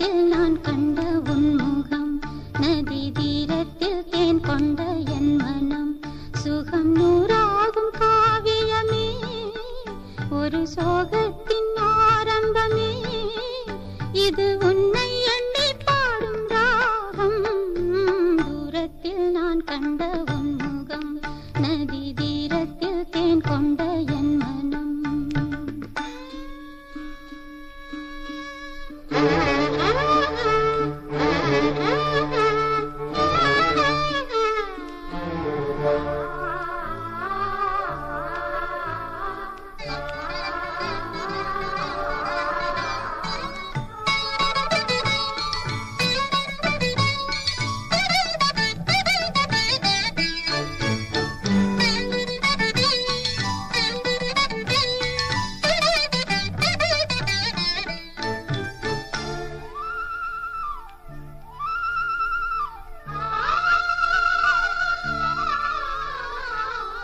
[0.00, 2.12] தீரத்தில் நான் கண்ட உன்முகம்
[2.60, 4.82] நதி தீரத்தில் தேன் கொண்ட
[5.16, 6.00] என் மனம்.
[6.32, 9.06] சுகம் நூறாகும் காவியமே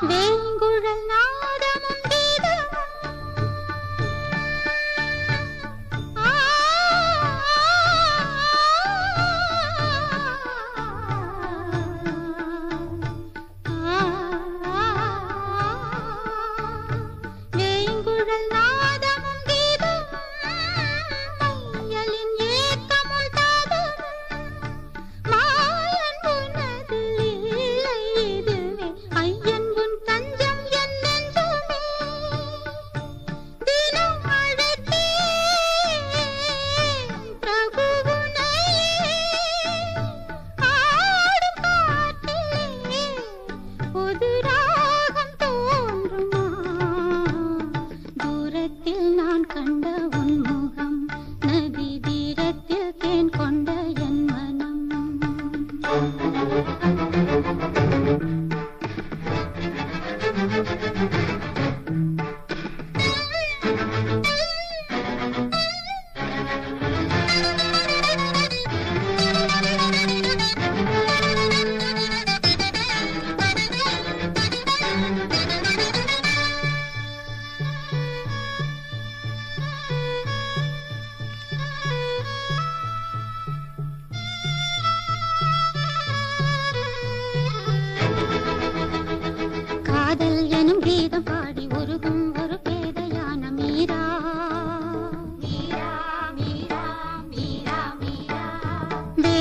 [0.01, 1.07] வேங்குழல்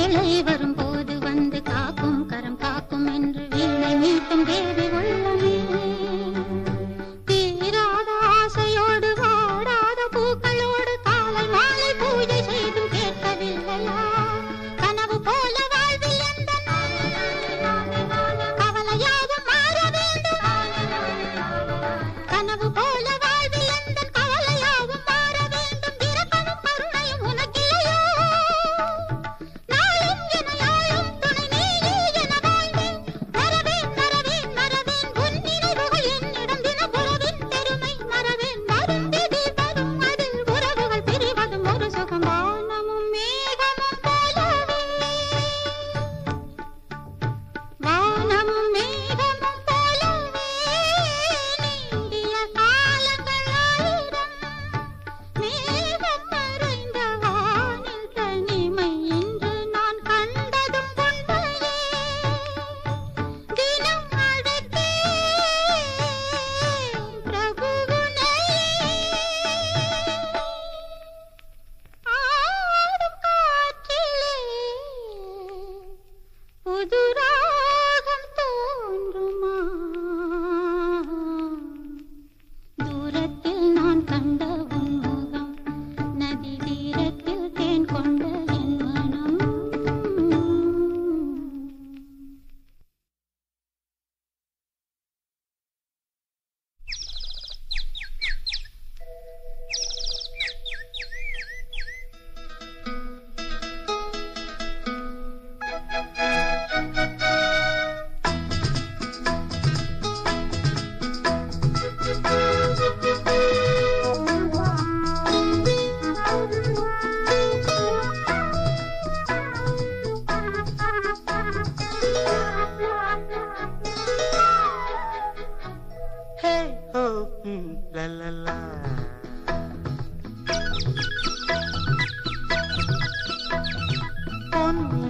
[0.08, 4.84] வேலை வரும் போது வந்து காக்கும் கரம் காக்கும் என்று வீணை மீட்டும் தேவி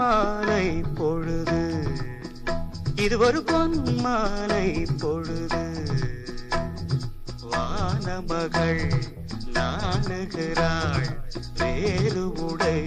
[0.06, 1.87] பொன்மாலை பொழுது.
[2.97, 5.64] இது ஒரு பொன்மாலை பொழுது.
[7.50, 8.93] வானமகள்
[9.55, 11.06] நாணுகிறாள்
[11.58, 12.82] வேறு உடை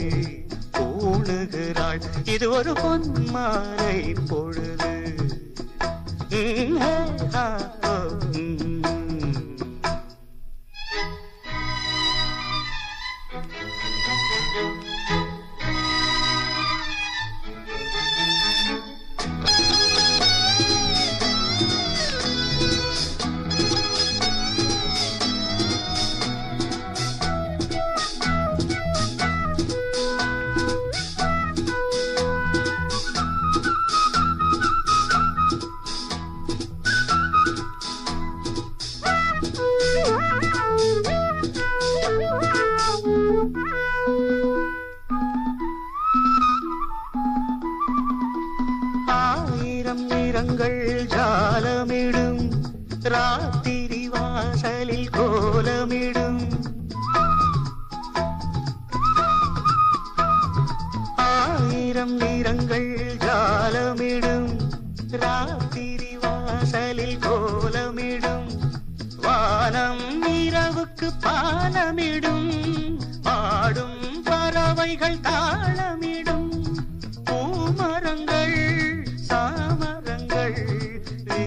[0.71, 5.15] பூணுகிறாள் இது ஒரு பொன்மாலை பொழுது.
[49.09, 52.51] ஆயிரம் நிறங்கள் ஜாலமிடும்.
[53.01, 56.39] ராத்திரி வாசலில் கோலமிடும்.
[61.15, 64.49] ஆயிரம் நிறங்கள் ஜாலமிடும்.
[65.09, 68.47] ராத்திரி வாசலில் கோலமிடும்.
[69.21, 72.47] வானம் இரவுக்கு பாலமிடும்
[73.21, 76.08] பாடும் பறவைகள் தாளமிடும்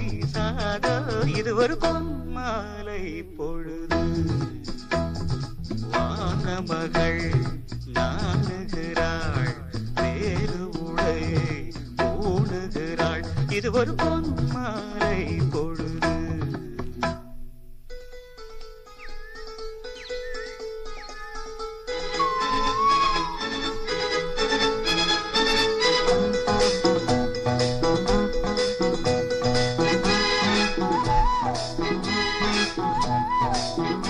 [0.02, 0.87] வீசாத
[1.37, 4.02] இது ஒரு பொன்மாலை பொழுது.
[5.93, 7.22] வானமகள்
[7.94, 9.54] நாணுகிறாள்
[9.94, 11.20] வேறு உடை
[11.99, 15.20] ஓடுகிறாள் இது ஒரு பொன்மாலை
[15.50, 16.22] பொழுது.
[33.62, 34.01] வானம்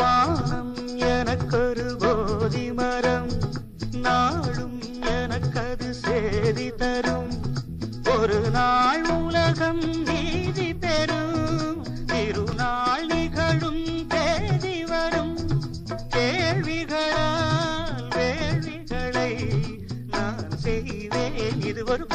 [0.00, 3.30] வானம் எனக்கொரு போதி மரம்
[3.92, 7.42] நாளும் எனக்கது சேதி தரும்.
[8.18, 15.36] ஒரு நாள் உலகம் நீதி பெறும் திருநாள் நிகழும் தேதி வரும்.
[16.08, 19.38] கேள்விகளால் வேள்விகளை
[20.10, 21.62] நான் செய்வேன்.
[21.62, 22.06] இது ஒரு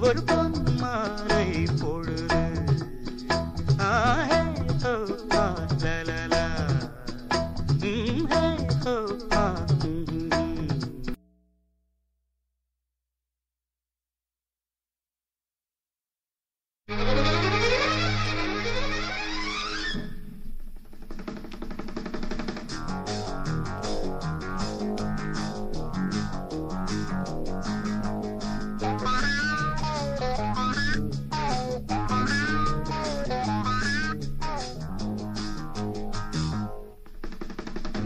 [0.00, 0.49] dois.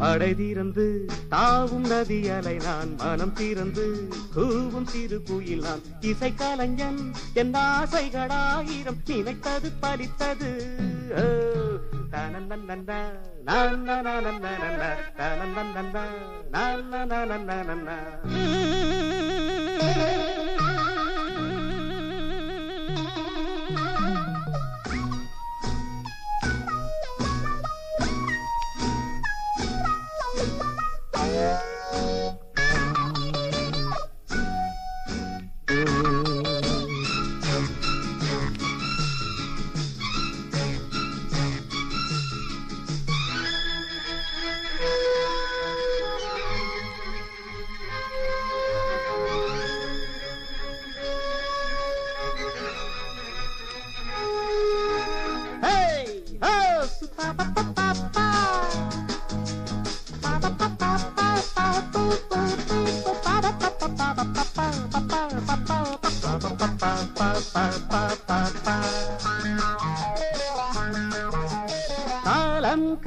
[0.05, 0.85] படை தீரந்து
[1.29, 3.85] தாவும் நதி அலை நான் மனம் தீரந்து
[4.35, 7.01] கூவும் சிறு குயில் நான் இசை கலைஞன்
[7.35, 10.51] என் ஆசைகளாயிரம் நினைத்தது பலித்தது.
[13.45, 13.85] நான்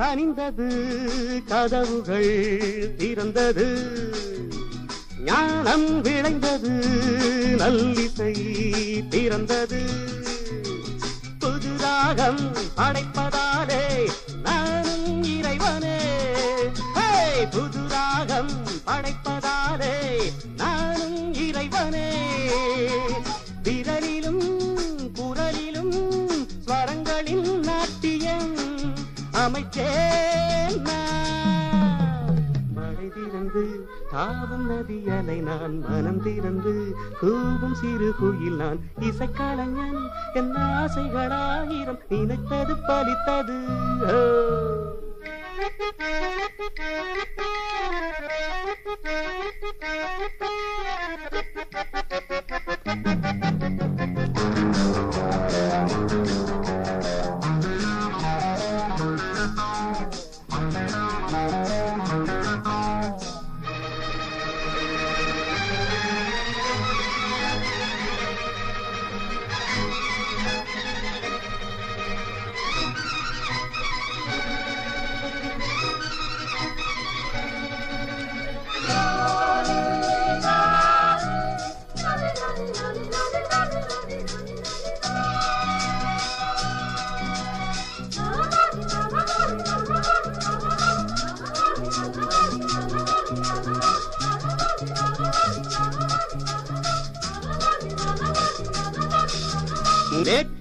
[0.07, 0.65] கனிந்தது
[1.47, 2.29] கதவுகள்
[2.97, 3.65] திறந்தது
[5.25, 6.71] ஞானம் விளைந்தது
[7.55, 8.31] நல்லிசை
[9.09, 9.81] திறந்தது
[11.39, 12.41] புது ராகம்
[12.77, 13.83] படைப்பதாலே
[14.43, 15.99] நானும் இறைவனே
[16.95, 17.09] ஹே!
[17.49, 17.83] புது
[29.77, 30.85] நான்.
[32.75, 40.01] மழை திறந்து தாவும் நதி அலை நான் மனம் திறந்து கூவும் சிறு குயில் நான் இசைக்கலைஞன்
[40.33, 43.59] என் ஆசைகளாயிரம் நினைத்தது பலித்தது.
[45.59, 46.23] நேற்றென்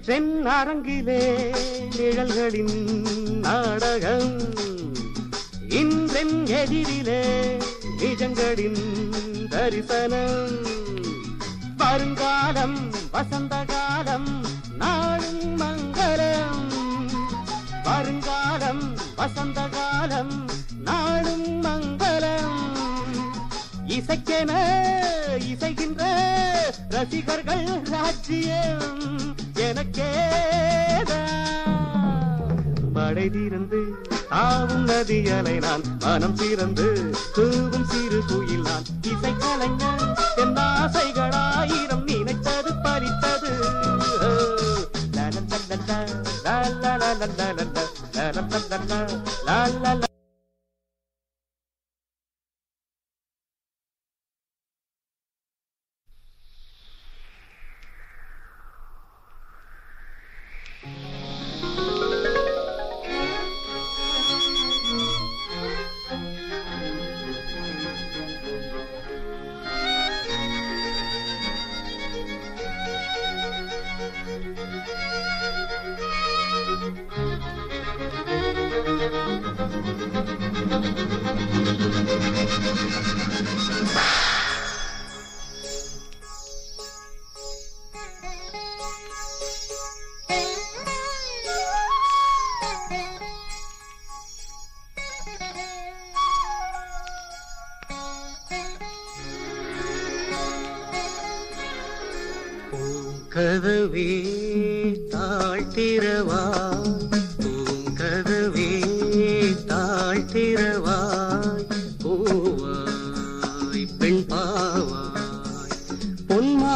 [0.07, 1.55] அரங்கிலே
[1.97, 3.05] நிழல்களின்
[3.39, 4.39] நாடகம்.
[5.69, 7.61] இன்றென் எதிரிலே
[7.99, 10.57] நிஜங்களின் தரிசனம்.
[11.77, 14.45] வருங்காலம் வசந்த காலம்
[14.77, 16.71] நாளும் மங்களம்.
[17.83, 20.45] வருங்காலம் வசந்த காலம்
[24.09, 24.51] இசைக்கென
[25.45, 26.01] இசைகின்ற
[26.93, 29.01] ரசிகர்கள் ராஜ்யம்
[29.65, 31.33] எனக்கேதான்
[32.95, 33.81] மழை தீர்ந்து
[34.43, 36.87] ஆவும் நதியலை நான் மனம் திறந்து
[37.35, 40.07] தூவும் சிறு குயில் நான் இசை கலைஞன்
[40.43, 43.53] என் ஆசைகளாயிரம் நினைத்தது பறித்தது
[45.17, 45.99] லலலலலா,
[46.47, 47.85] லலலலலலலா,
[48.17, 49.01] லலலலலா,
[49.47, 50.06] லலலலலா.
[50.06, 50.06] பூங்கதவே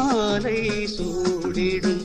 [0.02, 0.60] மாலை
[0.96, 2.01] சூடிடும்.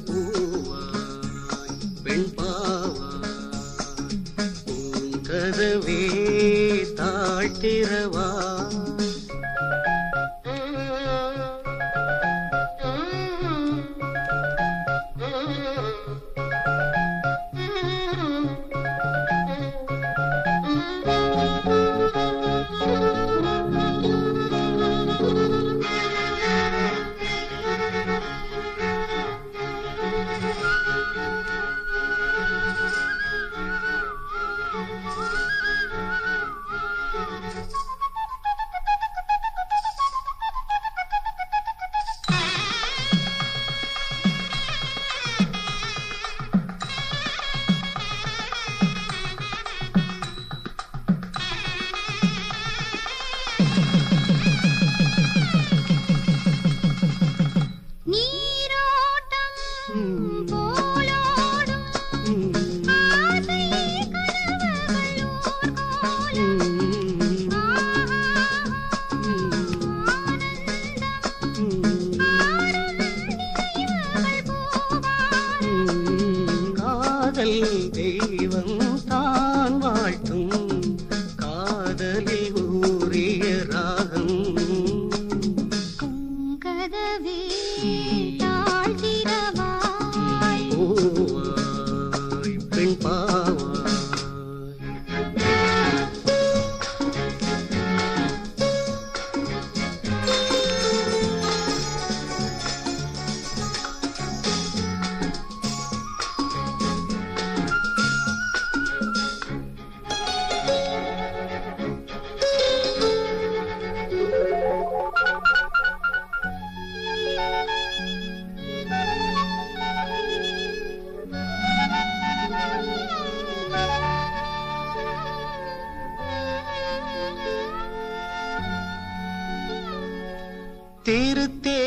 [131.06, 131.85] திருத்தேகம்